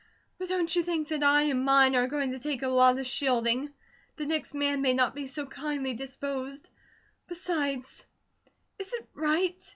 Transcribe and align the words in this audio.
But 0.39 0.49
don't 0.49 0.75
you 0.75 0.81
think 0.81 1.09
that 1.09 1.21
I 1.21 1.43
and 1.43 1.63
mine 1.63 1.95
are 1.95 2.07
going 2.07 2.31
to 2.31 2.39
take 2.39 2.63
a 2.63 2.67
lot 2.67 2.97
of 2.97 3.05
shielding? 3.05 3.71
The 4.17 4.25
next 4.25 4.55
man 4.55 4.81
may 4.81 4.95
not 4.95 5.13
be 5.13 5.27
so 5.27 5.45
kindly 5.45 5.93
disposed. 5.93 6.71
Besides, 7.27 8.07
is 8.79 8.91
it 8.93 9.07
right? 9.13 9.61